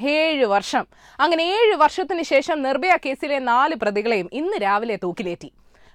[0.00, 0.86] ഏഴ് വർഷം.
[1.20, 5.52] അങ്ങനെ ഏഴ് വർഷത്തിന് ശേഷം നിർഭയ കേസിലെ നാല് പ്രതികളെയും ഇന്ന് രാവിലെ തൂക്കിലേറ്റി.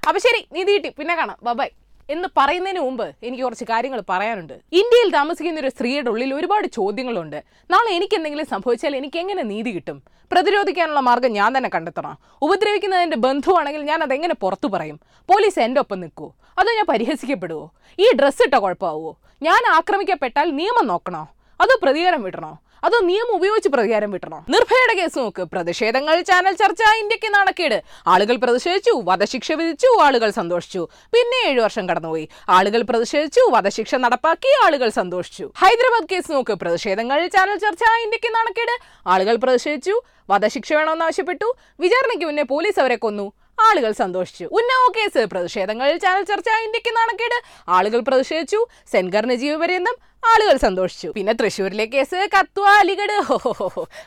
[0.08, 0.90] അപ്പൊ ശരി നീതി കിട്ടി.
[0.90, 1.38] പിന്നെ കാണാം.
[1.44, 1.70] ബബായ്
[2.10, 4.54] എന്ന് പറയുന്നതിന് മുമ്പ് എനിക്ക് കുറച്ച് കാര്യങ്ങൾ പറയാനുണ്ട്.
[4.54, 7.44] ഇന്ത്യയിൽ താമസിക്കുന്ന ഒരു സ്ത്രീയുടെ ഉള്ളിൽ ഒരുപാട് ചോദ്യങ്ങളുണ്ട്.
[7.72, 10.04] നാളെ എനിക്ക് എന്തെങ്കിലും സംഭവിച്ചാൽ എനിക്ക് എങ്ങനെ നീതി കിട്ടും?
[10.32, 12.18] പ്രതിരോധിക്കാനുള്ള മാർഗം ഞാൻ തന്നെ കണ്ടെത്തണം.
[12.42, 15.00] ഉപദ്രവിക്കുന്നതിന്റെ ബന്ധുവാണെങ്കിൽ ഞാൻ അതെങ്ങനെ പുറത്തു പറയും?
[15.30, 17.72] പോലീസ് എന്റെ ഒപ്പം നിൽക്കുമോ അതോ ഞാൻ പരിഹസിക്കപ്പെടുവോ?
[18.00, 21.28] ഈ ഡ്രസ്സ് ഇട്ട കുഴപ്പമാവോ ഞാൻ ആക്രമിക്കപ്പെട്ടാൽ നിയമം നോക്കണോ?
[21.62, 22.58] അതോ പ്രതികാരം വിടണോ?
[22.84, 25.42] അതോ നിയമം ഉപയോഗിച്ച് പ്രതികാരം വിട്ടണോ നിർഭയയുടെ കേസ് നോക്ക്.
[25.42, 27.84] പ്രതിഷേധങ്ങൾ ചാനൽ ചർച്ച ഇന്ത്യയ്ക്ക് നാണക്കേട്.
[28.08, 30.88] ആളുകൾ പ്രതിഷേധിച്ചു വധശിക്ഷ വിധിച്ചു ആളുകൾ സന്തോഷിച്ചു.
[31.14, 32.30] പിന്നെ ഏഴു വർഷം കടന്നുപോയി.
[32.50, 35.52] ആളുകൾ പ്രതിഷേധിച്ചു വധശിക്ഷ നടപ്പാക്കി ആളുകൾ സന്തോഷിച്ചു.
[35.58, 36.54] ഹൈദരാബാദ് കേസ് നോക്ക്.
[36.54, 38.76] പ്രതിഷേധങ്ങൾ ചാനൽ ചർച്ച ഇന്ത്യയ്ക്ക് നാണക്കേട്.
[39.08, 41.48] ആളുകൾ പ്രതിഷേധിച്ചു വധശിക്ഷ വേണമെന്ന് ആവശ്യപ്പെട്ടു.
[41.80, 43.32] വിചാരണയ്ക്ക് മുന്നേ പോലീസ് അവരെ കൊന്നു.
[43.62, 44.44] ആളുകൾ സന്തോഷിച്ചു.
[44.44, 45.26] ഉന്നാവോ കേസ്.
[45.26, 47.70] പ്രതിഷേധങ്ങളിൽ ചാനൽ ചർച്ച ഇന്ത്യയ്ക്ക് നാണക്കേട്.
[47.70, 48.66] ആളുകൾ പ്രതിഷേധിച്ചു.
[48.92, 51.14] സെൻഗറിന് ജീവപര്യന്തം ആളുകൾ സന്തോഷിച്ചു.
[51.16, 52.30] പിന്നെ തൃശ്ശൂരിലെ കേസ്.
[52.40, 53.34] കത്വ അലിഗഡ്.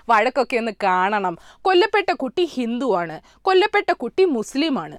[0.09, 1.39] വഴക്കൊക്കെ ഒന്ന് കാണണം.
[1.63, 3.21] കൊല്ലപ്പെട്ട കുട്ടി ഹിന്ദുവാണ്.
[3.43, 4.99] കൊല്ലപ്പെട്ട കുട്ടി മുസ്ലിമാണ്.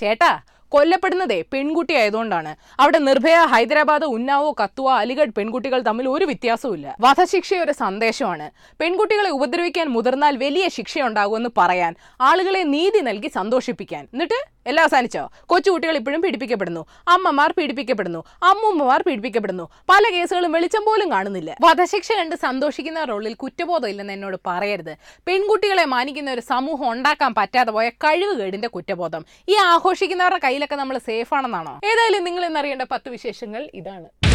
[0.00, 0.40] ചേട്ടാ
[0.74, 6.96] കൊല്ലപ്പെടുന്നതേ പെൺകുട്ടി ആയതുകൊണ്ടാണ് അവിടെ നിർഭയ ഹൈദരാബാദ് ഉന്നാവോ കത്തുവ അലിഗഡ് പെൺകുട്ടികൾ തമ്മിൽ ഒരു വ്യത്യാസവുമില്ല.
[7.00, 8.50] വധശിക്ഷ ഒരു സന്ദേശമാണ്.
[8.80, 14.04] പെൺകുട്ടികളെ ഉപദ്രവിക്കാൻ മുതിർന്നാൽ വലിയ ശിക്ഷയുണ്ടാകുമെന്ന് പറയാൻ ആളുകളെ നീതി നൽകി സന്തോഷിപ്പിക്കാൻ.
[14.12, 15.30] എന്നിട്ട് എല്ലാം അവസാനിച്ചോ?
[15.46, 16.86] കൊച്ചുകുട്ടികൾ ഇപ്പോഴും പീഡിപ്പിക്കപ്പെടുന്നു.
[17.08, 18.24] അമ്മമാർ പീഡിപ്പിക്കപ്പെടുന്നു.
[18.42, 19.68] അമ്മൂമ്മമാർ പീഡിപ്പിക്കപ്പെടുന്നു.
[19.88, 21.56] പല കേസുകളും വെളിച്ചം പോലും കാണുന്നില്ല.
[21.62, 24.96] വധശിക്ഷ കണ്ട് സന്തോഷിക്കുന്ന റോളിൽ കുറ്റബോധം ഇല്ലെന്ന് എന്നോട് പറയരുത്.
[25.26, 29.24] പെൺകുട്ടികളെ മാനിക്കുന്ന ഒരു സമൂഹം ഉണ്ടാക്കാൻ പറ്റാതെ പോയ കഴിവുകേടിന്റെ കുറ്റബോധം.
[29.48, 31.80] ഈ ആഘോഷിക്കുന്നവരുടെ കയ്യിലൊക്കെ നമ്മൾ സേഫ് ആണെന്നാണോ?
[31.84, 34.31] ഏതായാലും നിങ്ങൾ ഇന്നറിയേണ്ട പത്ത് വിശേഷങ്ങൾ ഇതാണ്.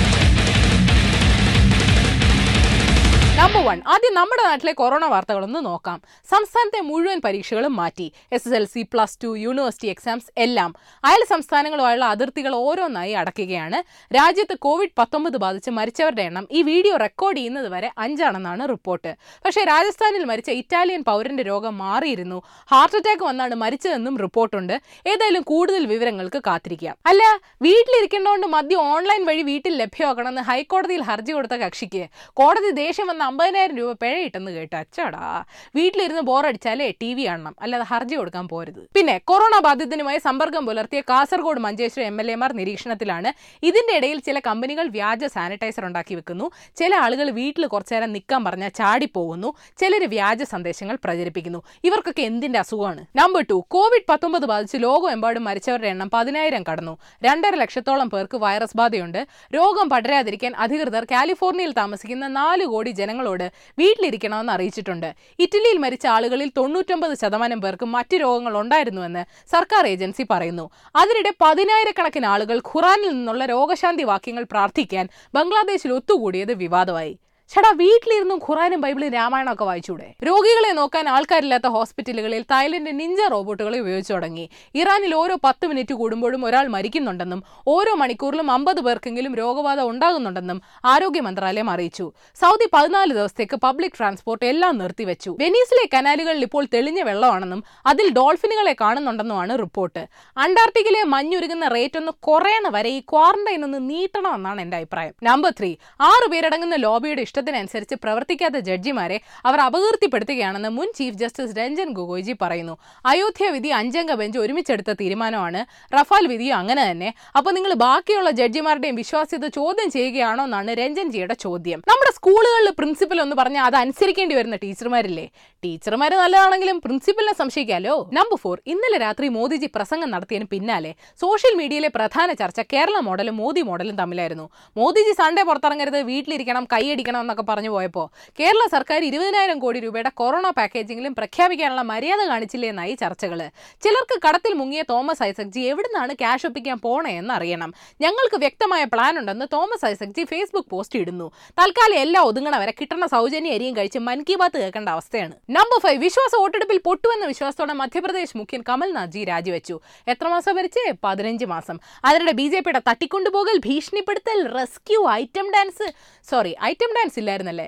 [3.47, 6.01] നമ്പർ വൺ ആദ്യം നമ്മുടെ നാട്ടിലെ കൊറോണ വാർത്തകളൊന്ന് നോക്കാം.
[6.31, 8.07] സംസ്ഥാനത്തെ മുഴുവൻ പരീക്ഷകളും മാറ്റി.
[8.31, 10.71] S S L C plus two university exams എല്ലാം.
[11.09, 13.77] അയൽ സംസ്ഥാനങ്ങളുമായുള്ള അതിർത്തികൾ ഓരോന്നായി അടയ്ക്കുകയാണ്.
[14.15, 19.13] രാജ്യത്ത് കോവിഡ് പത്തൊമ്പത് ബാധിച്ച് മരിച്ചവരുടെ എണ്ണം ഈ വീഡിയോ റെക്കോർഡ് ചെയ്യുന്നത് വരെ അഞ്ചാണെന്നാണ് റിപ്പോർട്ട്.
[19.45, 22.41] പക്ഷേ രാജസ്ഥാനിൽ മരിച്ച ഇറ്റാലിയൻ പൗരന്റെ രോഗം മാറിയിരുന്നു.
[22.73, 24.75] ഹാർട്ട് അറ്റാക്ക് വന്നാണ് മരിച്ചതെന്നും റിപ്പോർട്ടുണ്ട്.
[25.13, 26.97] ഏതായാലും കൂടുതൽ വിവരങ്ങൾക്ക് കാത്തിരിക്കാം.
[27.05, 27.23] അല്ല
[27.61, 32.05] വീട്ടിലിരിക്കേണ്ടതുകൊണ്ട് മദ്യം ഓൺലൈൻ വഴി വീട്ടിൽ ലഭ്യമാക്കണമെന്ന് ഹൈക്കോടതിയിൽ ഹർജി കൊടുത്ത കക്ഷിക്ക്.
[32.33, 35.43] കോടതി ദേഷ്യം വന്ന അമ്പതിനായിരം രൂപ പിഴയിട്ടെന്ന് കേട്ട് അച്ചടാ.
[35.75, 37.55] വീട്ടിലിരുന്ന് ബോറടിച്ചാലേ ടി വി കാണണം.
[37.61, 38.79] അല്ലാതെ ഹർജി കൊടുക്കാൻ പോരുത്.
[38.95, 43.31] പിന്നെ കൊറോണ ബാധിതനുമായി സമ്പർക്കം പുലർത്തിയ കാസർഗോഡ് മഞ്ചേശ്വരം എം എൽ എമാർ നിരീക്ഷണത്തിലാണ്
[43.65, 46.51] ഇതിന്റെ ഇടയിൽ ചില കമ്പനികൾ വ്യാജ സാനിറ്റൈസർ ഉണ്ടാക്കി വെക്കുന്നു.
[46.75, 49.53] ചില ആളുകൾ വീട്ടിൽ കുറച്ചേരം നിൽക്കാൻ പറഞ്ഞാൽ ചാടിപ്പോകുന്നു.
[49.77, 51.61] ചിലർ വ്യാജ സന്ദേശങ്ങൾ പ്രചരിപ്പിക്കുന്നു.
[51.83, 53.05] ഇവർക്കൊക്കെ എന്തിന്റെ അസുഖമാണ്?
[53.15, 56.97] നമ്പർ ടു കോവിഡ് പത്തൊമ്പത് ബാധിച്ച് ലോകമെമ്പാടും മരിച്ചവരുടെ എണ്ണം പതിനായിരം കടന്നു.
[57.23, 59.27] രണ്ടര ലക്ഷത്തോളം പേർക്ക് വൈറസ് ബാധയുണ്ട്.
[59.55, 62.91] രോഗം പടരാതിരിക്കാൻ അധികൃതർ കാലിഫോർണിയയിൽ താമസിക്കുന്ന നാല് കോടി
[63.27, 63.47] ജനങ്ങളോട്
[63.81, 65.09] വീട്ടിലിരിക്കണമെന്ന് അറിയിച്ചിട്ടുണ്ട്.
[65.43, 69.23] ഇറ്റലിയിൽ മരിച്ച ആളുകളിൽ തൊണ്ണൂറ്റൊമ്പത് ശതമാനം പേർക്ക് മറ്റ് രോഗങ്ങൾ ഉണ്ടായിരുന്നുവെന്ന്
[69.53, 70.65] സർക്കാർ ഏജൻസി പറയുന്നു.
[71.01, 75.05] അതിനിടെ പതിനായിരക്കണക്കിന് ആളുകൾ ഖുറാനിൽ നിന്നുള്ള രോഗശാന്തി വാക്യങ്ങൾ പ്രാർത്ഥിക്കാൻ
[75.37, 77.13] ബംഗ്ലാദേശിൽ ഒത്തുകൂടിയത് വിവാദമായി.
[77.51, 80.15] ചേട്ടാ വീട്ടിലിരുന്നും ഖുറാനും ബൈബിളും രാമായണം ഒക്കെ വായിച്ചൂടെ?
[80.27, 84.49] രോഗികളെ നോക്കാൻ ആൾക്കാരില്ലാത്ത ഹോസ്പിറ്റലുകളിൽ തായ്ലൻഡ് നിഞ്ച റോബോട്ടുകളെ ഉപയോഗിച്ചു തുടങ്ങി.
[84.75, 91.69] ഇറാനിൽ ഓരോ പത്ത് മിനിറ്റ് കൂടുമ്പോഴും ഒരാൾ മരിക്കുന്നുണ്ടെന്നും ഓരോ മണിക്കൂറിലും അമ്പത് പേർക്കെങ്കിലും രോഗബാധ ഉണ്ടാകുന്നുണ്ടെന്നും ആരോഗ്യ മന്ത്രാലയം
[91.69, 92.11] അറിയിച്ചു.
[92.41, 95.37] സൗദി പതിനാല് ദിവസത്തേക്ക് പബ്ലിക് ട്രാൻസ്പോർട്ട് എല്ലാം നിർത്തിവെച്ചു.
[95.39, 100.07] വെനീസിലെ കനാലുകളിൽ ഇപ്പോൾ തെളിഞ്ഞ വെള്ളമാണെന്നും അതിൽ ഡോൾഫിനുകളെ കാണുന്നുണ്ടെന്നുമാണ് റിപ്പോർട്ട്.
[100.37, 105.13] അന്റാർട്ടിക്കിലെ മഞ്ഞുരുകുന്ന റേറ്റ് ഒന്ന് കുറയണ വരെ ഈ ക്വാറന്റൈൻ ഒന്ന് നീട്ടണമെന്നാണ് എന്റെ അഭിപ്രായം.
[105.23, 112.33] നമ്പർ ത്രീ ആറ് പേരടങ്ങുന്ന ലോബിയുടെ ഇഷ്ടത്തിനനുസരിച്ച് പ്രവർത്തിക്കാത്ത ജഡ്ജിമാരെ അവർ അപകീർത്തിപ്പെടുത്തുകയാണെന്ന് മുൻ ചീഫ് ജസ്റ്റിസ് രഞ്ജൻ ഗൊഗോയ്ജി
[112.41, 112.75] പറയുന്നു.
[113.05, 115.61] അയോധ്യ വിധി അഞ്ചംഗ ബെഞ്ച് ഒരുമിച്ചെടുത്ത തീരുമാനമാണ്.
[115.95, 117.09] റഫാൽ വിധിയും അങ്ങനെ തന്നെ.
[117.35, 121.81] അപ്പോൾ നിങ്ങൾ ബാക്കിയുള്ള ജഡ്ജിമാരുടെയും വിശ്വാസ്യത ചോദ്യം ചെയ്യുകയാണോ എന്നാണ് രഞ്ജൻജിയുടെ ചോദ്യം.
[121.91, 125.27] നമ്മുടെ സ്കൂളുകളിൽ പ്രിൻസിപ്പൽ എന്ന് പറഞ്ഞാൽ അത് അനുസരിക്കേണ്ടി വരുന്ന ടീച്ചർമാരില്ലേ?
[125.65, 127.95] ടീച്ചർമാർ നല്ലതാണെങ്കിലും പ്രിൻസിപ്പലിനെ സംശയിക്കാലോ?
[128.17, 133.61] നമ്പർ ഫോർ ഇന്നലെ രാത്രി മോദിജി പ്രസംഗം നടത്തിയതിന് പിന്നാലെ സോഷ്യൽ മീഡിയയിലെ പ്രധാന ചർച്ച കേരള മോഡലും മോദി
[133.69, 134.49] മോഡലും തമ്മിലായിരുന്നു.
[134.77, 138.05] മോദിജി സൺഡേ പുറത്തിറങ്ങരുത് വീട്ടിലിരിക്കണം കൈയടിക്കണം എന്നൊക്കെ പറഞ്ഞു പോയപ്പോൾ
[138.39, 143.39] കേരള സർക്കാർ ഇരുപതിനായിരം കോടി രൂപയുടെ കൊറോണ പാക്കേജിംഗിലും പ്രഖ്യാപിക്കാനുള്ള മര്യാദ കാണിച്ചില്ലേ എന്നായി ചർച്ചകൾ
[143.83, 147.71] ചിലർക്ക് കടത്തിൽ മുങ്ങിയ തോമസ് ഐസക് ജി എവിടുന്നാണ് ക്യാഷ് ഒപ്പിക്കാൻ പോണേ എന്ന് അറിയണം
[148.01, 151.27] ഞങ്ങൾക്ക് വ്യക്തമായ പ്ലാൻ ഉണ്ടെന്ന് തോമസ് ഐസക് ജി ഫേസ്ബുക്ക് പോസ്റ്റ് ഇടുന്നു.
[151.59, 155.33] തൽക്കാലം എല്ലാം ഒതുങ്ങണ വരെ കിട്ടുന്ന സൗജന്യ അരിയും കഴിച്ച് മൻ കി ബാത്ത് കേൾക്കേണ്ട അവസ്ഥയാണ്.
[155.57, 159.75] നമ്പർ ഫൈവ് വിശ്വാസ വോട്ടെടുപ്പിൽ പൊട്ടുവെന്ന വിശ്വാസത്തോടെ മധ്യപ്രദേശ് മുഖ്യൻ കമൽനാഥ് ജി രാജിവെച്ചു.
[160.07, 160.83] എത്ര മാസം ഭരിച്ച്?
[161.03, 161.79] പതിനഞ്ച് മാസം.
[162.05, 165.87] അതിനിടെ ബി ജെ പിയുടെ തട്ടിക്കൊണ്ടുപോകൽ ഭീഷണിപ്പെടുത്തൽ rescue item dance
[166.31, 167.67] sorry item dance ഇല്ലായിരുന്നല്ലേ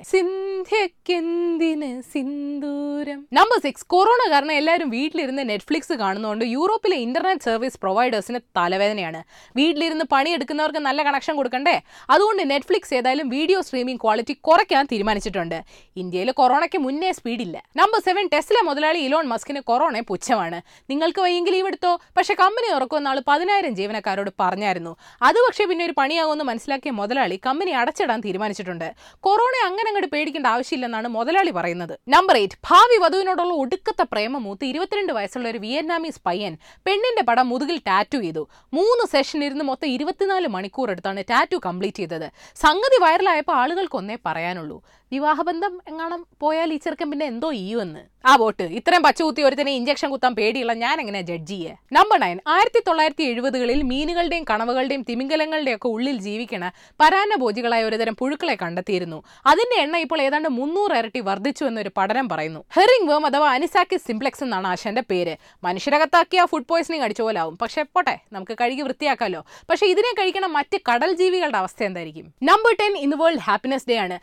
[0.60, 3.20] സിന്ധ്യക്കെന്തിന് സിന്ദൂരം?
[3.38, 9.20] നമ്പർ സിക്സ് കൊറോണ കാരണം എല്ലാവരും വീട്ടിലിരുന്ന് നെറ്റ്ഫ്ലിക്സ് കാണുന്നതുകൊണ്ട് യൂറോപ്പിലെ ഇന്റർനെറ്റ് സർവീസ് പ്രൊവൈഡേഴ്സിന് തലവേദനയാണ്.
[9.60, 11.76] വീട്ടിലിരുന്ന് പണിയെടുക്കുന്നവർക്ക് നല്ല കണക്ഷൻ കൊടുക്കണ്ടേ?
[12.16, 15.58] അതുകൊണ്ട് നെറ്റ്ഫ്ലിക്സ് ഏതായാലും വീഡിയോ സ്ട്രീമിംഗ് ക്വാളിറ്റി കുറയ്ക്കാൻ തീരുമാനിച്ചിട്ടുണ്ട്.
[16.04, 20.60] ഇന്ത്യയിൽ കൊറോണയ്ക്ക് മുന്നേ സ്പീഡില്ല നമ്പർ സെവൻ ടെസ്ല മുതലാളി ഇലോൺ മസ്കിന് കൊറോണ പുച്ഛമാണ്.
[20.94, 24.94] നിങ്ങൾക്ക് വയ്യെങ്കിൽ ഇവിടുത്തോ പക്ഷെ കമ്പനി തുറക്കുന്ന ആൾ പതിനായിരം ജീവനക്കാരോട് പറഞ്ഞായിരുന്നു.
[25.30, 28.88] അത് പക്ഷേ പിന്നെ ഒരു പണിയാകുമെന്ന് മനസ്സിലാക്കിയ മുതലാളി കമ്പനി അടച്ചിടാൻ തീരുമാനിച്ചിട്ടുണ്ട്.
[29.30, 30.46] കൊറോണ അങ്ങനെ അങ്ങോട്ട് പേടിക്കേണ്ട.
[30.54, 31.94] ആവശ്യമില്ലെന്നാണ് മുതലാളി പറയുന്നത്.
[32.16, 36.54] നമ്പർ എയ്റ്റ് ഭാവി വധുവിനോടുള്ള ഒടുക്കത്തെ പ്രേമമൂത്ത് ഇരുപത്തിരണ്ട് വയസ്സുള്ള ഒരു വിയറ്റ്നാമീസ് പയ്യൻ
[36.86, 38.44] പെണ്ണിന്റെ പടം മുതുകിൽ ടാറ്റു ചെയ്തു.
[38.74, 42.28] മൂന്ന് സെഷൻ ഇരുന്ന് മൊത്തം ഇരുപത്തിനാല് മണിക്കൂർ എടുത്താണ് ടാറ്റു കംപ്ലീറ്റ് ചെയ്തത്.
[42.66, 44.78] സംഗതി വൈറലായപ്പോൾ ആളുകൾക്ക് ഒന്നേ പറയാനുള്ളൂ.
[45.12, 48.00] വിവാഹബന്ധം എങ്ങാണം പോയാൽ ഈ ചെറുക്കൻ പിന്നെ എന്തോ ചെയ്യുമെന്ന്?
[48.26, 48.64] ആ വോട്ട്.
[48.64, 51.76] ഇത്രയും പച്ച കുത്തി ഒരുത്തനെ ഇഞ്ചക്ഷൻ കുത്താൻ പേടിയുള്ള ഞാൻ എങ്ങനെ ജഡ്ജ് ചെയ്യേ?
[51.94, 59.24] നമ്പർ നയൻ ആയിരത്തി തൊള്ളായിരത്തി എഴുപതുകളിൽ മീനുകളുടെയും കണവുകളുടെയും തിമിംഗലങ്ങളുടെയും ഒക്കെ ഉള്ളിൽ ജീവിക്കണ പരാന്നഭോജികളായ ഒരുതരം പുഴുക്കളെ കണ്ടെത്തിയിരുന്നു.
[59.46, 62.64] അതിന്റെ എണ്ണ ഇപ്പോൾ ഏതാണ്ട് മുന്നൂറ് ഇരട്ടി വർദ്ധിച്ചു എന്നൊരു പഠനം പറയുന്നു.
[62.74, 65.36] ഹെറിംഗ് വേം അഥവാ അനിസാക്കിസ് സിംപ്ലെക്സ് എന്നാണ് ആശാന്റെ പേര്.
[65.64, 67.58] മനുഷ്യരകത്താക്കിയ ഫുഡ് പോയ്സണിങ് അടിച്ച പോലെ ആവും.
[67.58, 72.34] പക്ഷെ പോട്ടെ നമുക്ക് കഴുകി വൃത്തിയാക്കാമല്ലോ പക്ഷെ ഇതിനെ കഴിക്കണ മറ്റ് കടൽ ജീവികളുടെ അവസ്ഥ എന്തായിരിക്കും?
[72.44, 74.20] നമ്പർ ടെൻ ഇന്ന് വേൾഡ് ഹാപ്പിനെസ് ഡേ ആണ്.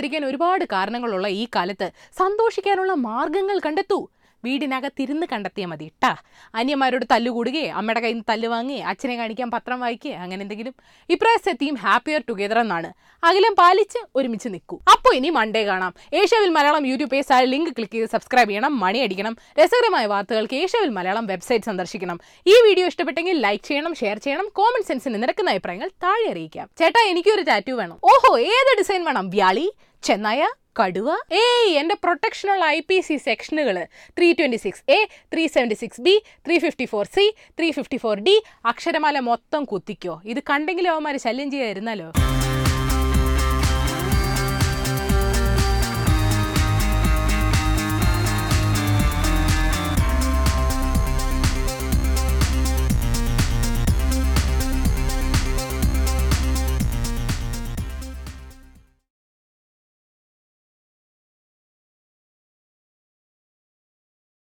[0.00, 1.86] സന്തോഷിക്കാതിരിക്കാൻ ഒരുപാട് കാരണങ്ങളുള്ള ഈ കാലത്ത്
[2.18, 4.00] സന്തോഷിക്കാനുള്ള മാർഗങ്ങൾ കണ്ടെത്തൂ.
[4.44, 6.10] വീടിനകത്തിരുന്ന് കണ്ടെത്തിയാൽ മതി ഇട്ടാ
[6.54, 10.74] അന്യന്മാരോട് തല്ലുകൂടുകയെ അമ്മയുടെ കയ്യിൽ നിന്ന് തല്ല് വാങ്ങി അച്ഛനെ കാണിക്കാൻ പത്രം വായിക്കുകയെ അങ്ങനെ എന്തെങ്കിലും.
[11.14, 12.88] ഇപ്രാവശ്യത്തെ തീം ഹാപ്പിയർ ടുഗെദർ എന്നാണ്.
[13.22, 14.76] അകലം പാലിച്ച് ഒരുമിച്ച് നിൽക്കൂ.
[14.92, 15.92] അപ്പോൾ ഇനി മൺഡേ കാണാം.
[16.20, 19.36] ഏഷ്യാവിൽ Malayalam YouTube page link click ചെയ്ത് സബ്സ്ക്രൈബ് ചെയ്യണം മണി അടിക്കണം.
[19.60, 22.20] രസകരമായ വാർത്തകൾക്ക് ഏഷ്യാവിൽ മലയാളം വെബ്സൈറ്റ് സന്ദർശിക്കണം.
[22.46, 26.68] ഈ വീഡിയോ ഇഷ്ടപ്പെട്ടെങ്കിൽ ലൈക്ക് ചെയ്യണം ഷെയർ ചെയ്യണം കോമൺ സെൻസിന് നിരക്കുന്ന അഭിപ്രായങ്ങൾ താഴെ അറിയിക്കാം.
[26.78, 27.98] ചേട്ടാ എനിക്കൊരു ടാറ്റു വേണം.
[28.12, 29.28] ഓഹോ ഏത് ഡിസൈൻ വേണം?
[29.36, 29.68] വ്യാളി?
[30.02, 30.42] ചെന്നായ
[30.80, 31.08] കടുവ.
[31.42, 33.76] ഏയ് എന്റെ പ്രൊട്ടക്ഷനുള്ള I P C സെക്ഷനുകൾ
[34.18, 34.98] three twenty six A
[35.34, 36.14] three seventy six B
[36.46, 37.24] three fifty four C
[37.58, 40.14] three fifty four D അക്ഷരമാല മൊത്തം കുത്തിക്കോ.
[40.24, 42.08] ഇത് കണ്ടെങ്കിലും അവന്മാർ ശല്യം ചെയ്യാതിരുന്നാലോ?